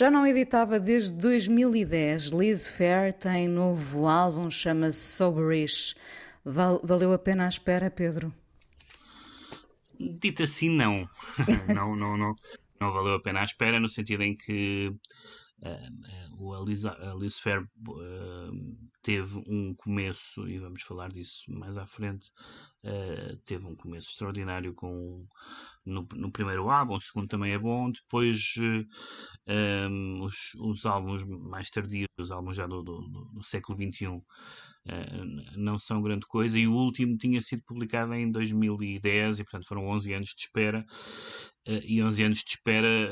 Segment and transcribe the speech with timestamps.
[0.00, 2.28] Já não editava desde 2010.
[2.28, 5.94] Liz Fair tem novo álbum, chama-se Soberish.
[6.42, 8.32] Val valeu a pena a espera, Pedro?
[10.00, 11.06] Dito assim, não.
[11.76, 12.34] não, não, não.
[12.80, 14.90] Não valeu a pena a espera, no sentido em que
[15.62, 21.86] Uh, o Alice, Alice Fair uh, teve um começo, e vamos falar disso mais à
[21.86, 22.30] frente,
[22.82, 25.26] uh, teve um começo extraordinário com,
[25.84, 28.54] no, no, primeiro álbum, o segundo também é bom, depois
[29.46, 33.00] um, os, os, álbuns mais tardios, os álbuns já do, do,
[33.34, 34.22] do século XXI,
[35.56, 39.86] não são grande coisa, e o último tinha sido publicado em 2010, e portanto foram
[39.88, 40.84] 11 anos de espera,
[41.66, 43.08] e 11 anos de espera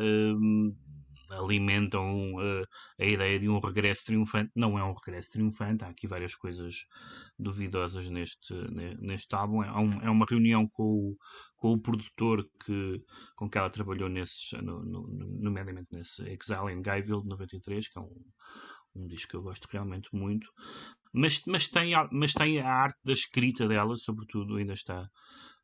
[1.31, 2.67] alimentam uh,
[2.99, 4.51] a ideia de um regresso triunfante.
[4.55, 6.87] Não é um regresso triunfante, há aqui várias coisas
[7.39, 8.55] duvidosas neste,
[9.01, 9.63] neste álbum.
[9.63, 11.17] É, um, é uma reunião com o,
[11.57, 13.03] com o produtor que,
[13.37, 15.09] com que ela trabalhou, nesses, no, no,
[15.41, 18.25] nomeadamente nesse Exile in Guyville de 93, que é um,
[18.95, 20.51] um disco que eu gosto realmente muito.
[21.13, 25.09] Mas, mas, tem, mas tem a arte da escrita dela, sobretudo, ainda está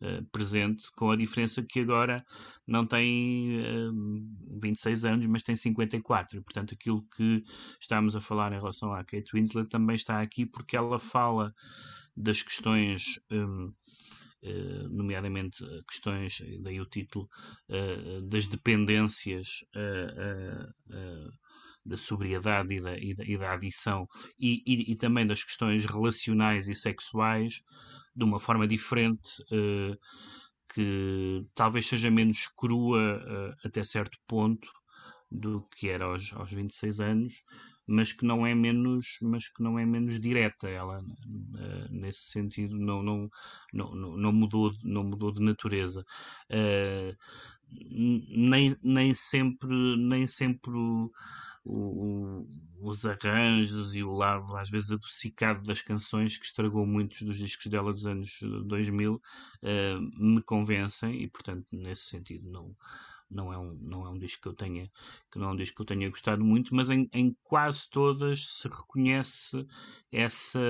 [0.05, 2.23] eh, presente, com a diferença que agora
[2.67, 6.37] não tem uh, 26 anos, mas tem 54.
[6.37, 7.43] E, portanto, aquilo que
[7.81, 11.55] estamos a falar em relação à Kate Winslet também está aqui porque ela fala
[12.17, 13.19] das questões.
[13.31, 13.73] Um,
[14.47, 17.27] Uh, nomeadamente questões, daí o título,
[17.71, 21.33] uh, das dependências uh,
[21.85, 25.85] da sobriedade e da, e da, e da adição e, e, e, também das questões
[25.85, 27.63] relacionais e sexuais
[28.15, 29.99] de uma forma diferente, uh,
[30.73, 34.69] que talvez seja menos crua uh, até certo ponto
[35.31, 37.33] do que era aos, aos 26 anos,
[37.87, 40.69] mas que não é menos, mas que não é menos direta.
[40.69, 43.29] Ela, uh, nesse sentido, não, não,
[43.73, 46.05] não, não, mudou, não mudou de natureza.
[47.69, 50.73] nem, nem sempre, nem sempre
[51.65, 52.47] o,
[52.81, 57.67] os arranjos e o lado às vezes adocicado das canções que estragou muitos dos discos
[57.67, 59.21] dela dos anos 2000 uh,
[59.63, 62.77] eh, me convencem e portanto nesse sentido não
[63.31, 64.91] não é um não é um disco que eu tenha
[65.33, 68.47] que não é um disco que eu tenha gostado muito mas em, em quase todas
[68.47, 69.67] se reconhece
[70.13, 70.61] essa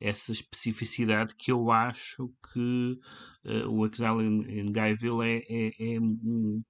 [0.00, 2.98] essa especificidade que eu acho que
[3.44, 6.62] uh, o Exile in, in Guyville é, é, é um,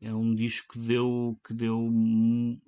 [0.00, 1.88] é um disco que deu, que deu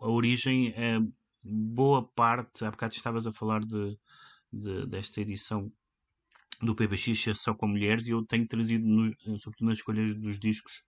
[0.01, 1.01] a origem a
[1.43, 2.65] boa parte.
[2.65, 3.99] Há bocado estavas a falar de,
[4.53, 5.71] de desta edição
[6.61, 10.83] do PBX só com mulheres e eu tenho trazido, no, sobretudo nas escolhas dos discos,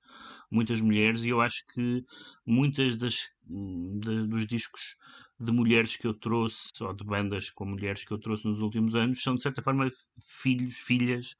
[0.51, 2.05] muitas mulheres e eu acho que
[2.45, 4.97] muitas das de, dos discos
[5.41, 8.95] de mulheres que eu trouxe, ou de bandas com mulheres que eu trouxe nos últimos
[8.95, 11.35] anos, são de certa forma filhos, filhas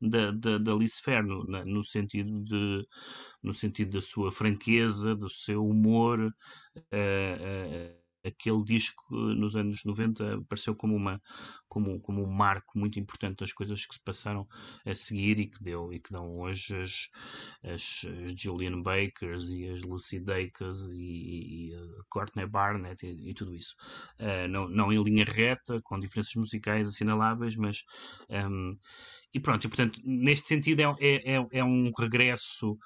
[0.00, 2.86] da, da, da Alice Fair, no, no, sentido de
[3.42, 10.36] no sentido da sua franqueza, do seu humor, uh, uh, aquele disco nos anos 90
[10.36, 11.20] apareceu como, uma,
[11.68, 14.46] como, como um marco muito importante das coisas que se passaram
[14.84, 17.08] a seguir e que deu e que dão hoje as,
[17.62, 23.34] as, as Julian Bakers e as Lucy Dacus e, e a Courtney Barnett e, e
[23.34, 23.74] tudo isso.
[24.18, 27.84] Uh, não, não em linha reta, com diferenças musicais assinaláveis, mas
[28.28, 28.76] um,
[29.32, 32.78] e pronto, e portanto, neste sentido é, é, é, é um regresso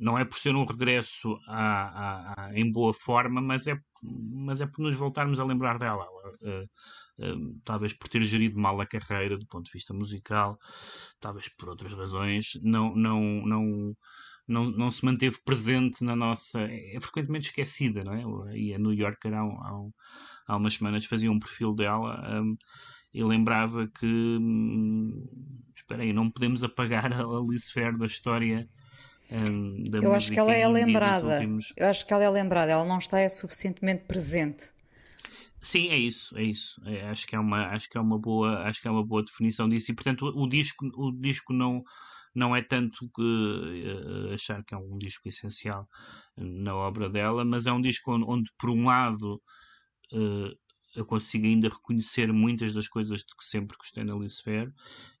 [0.00, 4.60] não é por ser um regresso à, à, à, em boa forma, mas é, mas
[4.60, 6.06] é por nos voltarmos a lembrar dela.
[6.42, 10.58] Uh, talvez por ter gerido mal a carreira do ponto de vista musical,
[11.18, 13.96] talvez por outras razões, não, não, não,
[14.46, 16.60] não, não se manteve presente na nossa.
[16.62, 18.12] É, frequentemente esquecida, não
[18.48, 18.58] é?
[18.58, 19.82] E a New Yorker há, há,
[20.48, 22.40] há umas semanas fazia um perfil dela.
[22.40, 22.56] Um,
[23.12, 25.26] e lembrava que, hum,
[25.74, 28.68] espera aí, não podemos apagar a Alice Fair da história
[29.30, 31.34] um, da Eu acho que ela é lembrada.
[31.34, 31.72] Últimos...
[31.76, 34.70] Eu acho que ela é lembrada, ela não está é suficientemente presente.
[35.60, 36.80] Sim, é isso, é isso.
[36.86, 39.24] É, acho que é uma, acho que é uma boa, acho que é uma boa
[39.24, 39.90] definição disso.
[39.90, 41.82] E portanto, o, o disco, o disco não
[42.36, 45.88] não é tanto que uh, achar que é um disco essencial
[46.36, 49.40] na obra dela, mas é um disco onde, onde por um lado
[50.12, 50.52] uh,
[50.96, 54.72] eu consigo ainda reconhecer muitas das coisas de que sempre gostei na Lucifer.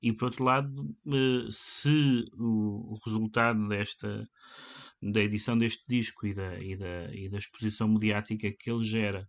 [0.02, 4.28] E por outro lado eh, se o resultado desta
[5.02, 9.28] da edição deste disco e da, e da, e da exposição mediática que ele gera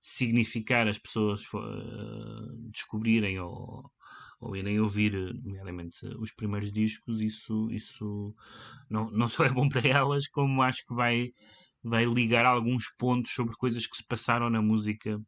[0.00, 3.90] significar as pessoas uh, descobrirem ou,
[4.40, 5.12] ou irem ouvir,
[5.42, 8.34] nomeadamente, os primeiros discos, isso, isso
[8.90, 11.32] não, não só é bom para elas, como acho que vai,
[11.82, 15.18] vai ligar alguns pontos sobre coisas que se passaram na música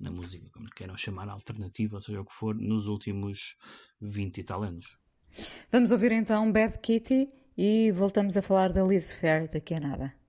[0.00, 3.56] na música, como queiram chamar, alternativa, seja o que for, nos últimos
[4.00, 4.98] 20 e tal anos.
[5.70, 10.19] Vamos ouvir então Bad Kitty e voltamos a falar da Liz Fair daqui a nada.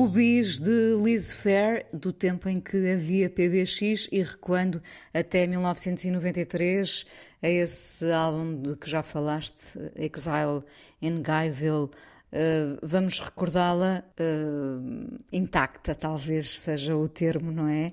[0.00, 4.80] O bis de Liz Fair, do tempo em que havia PBX e recuando
[5.12, 7.04] até 1993,
[7.42, 10.64] é esse álbum de que já falaste, Exile
[11.02, 11.90] in Guyville.
[12.32, 17.92] Uh, vamos recordá-la uh, intacta, talvez seja o termo, não é?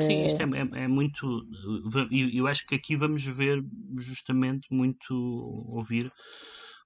[0.00, 1.26] Sim, isto é, é, é muito.
[2.12, 3.60] Eu, eu acho que aqui vamos ver
[3.98, 5.12] justamente muito,
[5.66, 6.12] ouvir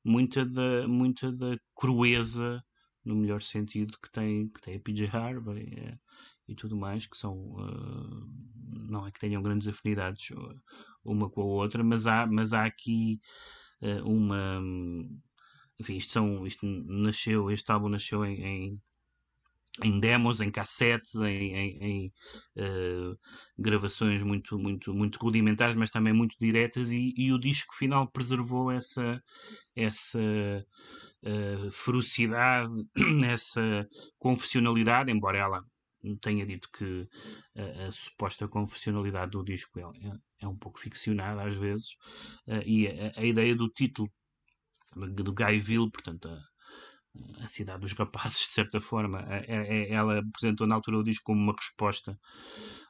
[0.02, 2.64] muita da, muita da crueza,
[3.04, 5.98] no melhor sentido, que tem, que tem a PJ Harvey é,
[6.48, 7.36] e tudo mais, que são.
[7.36, 8.28] Uh,
[8.88, 10.30] não é que tenham grandes afinidades
[11.04, 13.20] uma com a outra, mas há, mas há aqui
[13.82, 14.60] uh, uma.
[15.78, 18.82] Enfim, isto, são, isto nasceu, este álbum nasceu em, em
[19.82, 22.12] em demos, em cassetes, em, em, em
[22.56, 23.18] uh,
[23.58, 28.70] gravações muito, muito, muito rudimentares, mas também muito diretas, e, e o disco final preservou
[28.70, 29.20] essa,
[29.74, 30.20] essa
[31.24, 32.70] uh, ferocidade,
[33.26, 33.88] essa
[34.18, 35.64] confessionalidade, embora ela
[36.20, 37.08] tenha dito que
[37.56, 40.12] a, a suposta confessionalidade do disco é, é,
[40.42, 41.96] é, um pouco ficcionada às vezes,
[42.46, 44.10] uh, e a, a, ideia do título
[44.94, 49.20] do Guyville, portanto, a, a cidade dos rapazes, de certa forma.
[49.30, 52.18] É, é, ela apresentou na altura o disco como uma resposta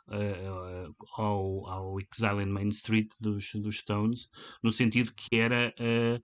[0.08, 4.28] uh, ao, ao Exile in Main Street dos, dos Stones,
[4.62, 5.74] no sentido que era.
[5.78, 6.22] Uh,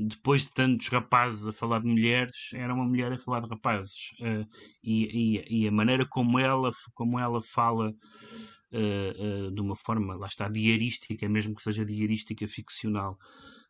[0.00, 4.12] depois de tantos rapazes a falar de mulheres, era uma mulher a falar de rapazes.
[4.20, 4.46] Uh,
[4.80, 10.14] e, e, e, a maneira como ela, como ela fala uh, uh, de uma forma,
[10.14, 13.18] lá está, diarística, mesmo que seja diarística ficcional,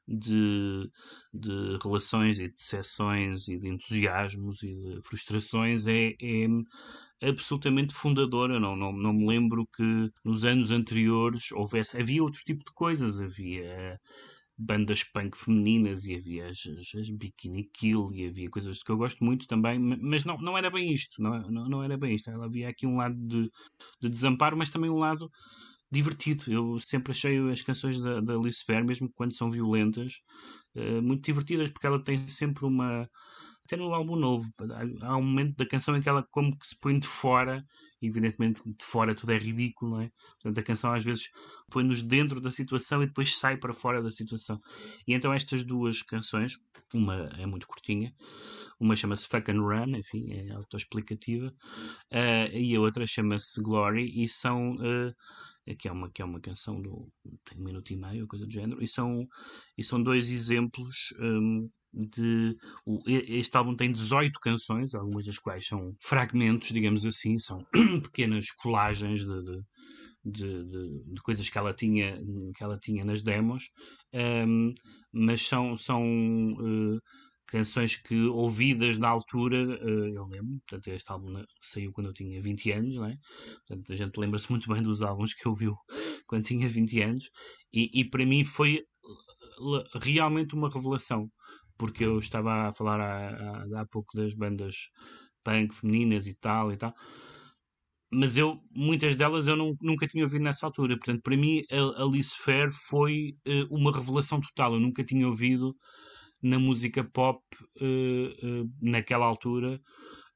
[0.06, 0.90] de,
[1.32, 6.46] de relações e de decepções e de entusiasmos e de frustrações é, é
[7.28, 8.60] absolutamente fundadora.
[8.60, 11.98] Não, não, não me lembro que nos anos anteriores houvesse.
[11.98, 13.18] Havia outro tipo de coisas.
[13.18, 13.98] Havia
[14.58, 16.58] bandas punk femininas e havia as,
[16.96, 20.70] as, Bikini Kill e havia coisas que eu gosto muito também, mas não, não era
[20.70, 21.22] bem isto.
[21.22, 22.30] Não, não, não era bem isto.
[22.30, 23.50] Havia aqui um lado de,
[24.00, 25.30] de desamparo, mas também um lado
[25.90, 26.44] divertido.
[26.48, 30.14] Eu sempre achei as canções da, da Alice mesmo quando são violentas,
[30.74, 33.08] uh, muito divertidas, porque ela tem sempre uma.
[33.68, 34.50] Até no álbum novo,
[35.02, 37.62] há um momento da canção em que ela como que se põe de fora,
[38.00, 40.10] evidentemente de fora tudo é ridículo, não é?
[40.40, 41.28] Portanto, a canção às vezes
[41.70, 44.58] põe-nos dentro da situação e depois sai para fora da situação.
[45.06, 46.54] E então estas duas canções,
[46.94, 48.10] uma é muito curtinha,
[48.80, 54.26] uma chama-se Fuck and Run, enfim, é autoexplicativa, uh, e a outra chama-se Glory, e
[54.30, 54.76] são.
[54.76, 55.14] Uh,
[55.74, 57.08] que é uma, que é uma canção do
[57.44, 59.26] tem um minuto e meio, coisa do género, e são,
[59.76, 62.56] e são dois exemplos um, de.
[62.86, 67.64] O, este álbum tem 18 canções, algumas das quais são fragmentos, digamos assim, são
[68.02, 69.62] pequenas colagens de, de
[70.24, 72.20] de, de, de, coisas que ela tinha
[72.54, 73.70] que ela tinha nas demos
[74.12, 74.74] um,
[75.12, 77.00] mas são são uh,
[77.48, 82.40] canções que ouvidas na altura, uh, eu lembro, portanto este álbum saiu quando eu tinha
[82.40, 83.16] 20 anos, não é?
[83.66, 85.74] Portanto a gente lembra-se muito bem dos álbuns que ouviu
[86.28, 87.30] quando tinha 20 anos.
[87.72, 88.82] E, e, para mim foi
[89.94, 91.30] realmente uma revelação,
[91.78, 94.74] porque eu estava a falar há, há, pouco das bandas
[95.42, 96.94] punk femininas e tal e tal,
[98.10, 102.02] mas eu, muitas delas eu não, nunca tinha ouvido nessa altura, portanto para mim a
[102.02, 105.74] Alice Fair foi uh, uma revelação total, eu nunca tinha ouvido
[106.42, 107.42] na música pop
[107.80, 109.80] uh, uh, naquela altura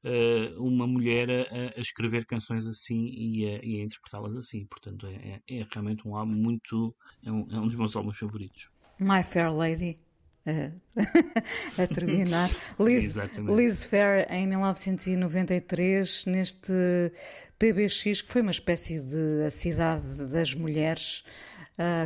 [0.03, 4.65] uh, uma mulher a, a, escrever canções assim e a, a interpretá-las assim.
[4.65, 6.95] Portanto, é, é, é, realmente um álbum muito.
[7.25, 8.69] É um, é um dos meus álbuns favoritos.
[8.99, 9.95] My Fair Lady.
[10.45, 12.51] a terminar.
[12.77, 16.73] Liz, Liz Fair, em 1993, neste
[17.57, 21.23] PBX, que foi uma espécie de A Cidade das Mulheres,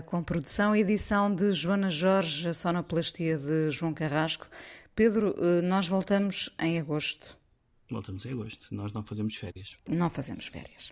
[0.05, 4.47] com produção e edição de Joana Jorge, a sonoplastia de João Carrasco.
[4.95, 7.37] Pedro, uh, nós voltamos em agosto.
[7.89, 8.73] Voltamos em agosto.
[8.73, 9.77] Nós não fazemos férias.
[9.87, 10.91] Não fazemos férias.